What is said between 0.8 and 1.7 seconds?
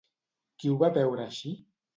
va veure així?